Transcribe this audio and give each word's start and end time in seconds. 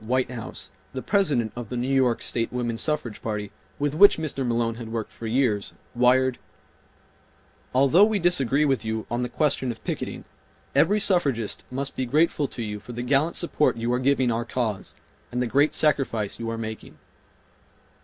Whitehouse, 0.03 0.71
the 0.93 1.03
President 1.03 1.53
of 1.55 1.69
the 1.69 1.77
New 1.77 1.87
York 1.93 2.23
State 2.23 2.51
Woman 2.51 2.75
Suffrage 2.79 3.21
Party, 3.21 3.51
with 3.77 3.93
which 3.93 4.17
Mr. 4.17 4.43
Malone 4.43 4.73
had 4.77 4.91
worked 4.91 5.11
for 5.11 5.27
years, 5.27 5.75
wired: 5.93 6.39
"Although 7.71 8.05
we 8.05 8.17
disagree 8.17 8.65
with 8.65 8.83
you 8.83 9.05
on 9.11 9.21
the 9.21 9.29
question 9.29 9.69
of 9.69 9.83
picketing 9.83 10.25
every 10.73 10.99
suffragist 10.99 11.63
must 11.69 11.95
be 11.95 12.07
grateful 12.07 12.47
to 12.47 12.63
you 12.63 12.79
for 12.79 12.93
the 12.93 13.03
gallant 13.03 13.35
support 13.35 13.77
you 13.77 13.93
are 13.93 13.99
giving 13.99 14.31
our 14.31 14.43
cause 14.43 14.95
and 15.31 15.39
the 15.39 15.45
great 15.45 15.71
sacrifice 15.71 16.39
you 16.39 16.49
are 16.49 16.57
making." 16.57 16.97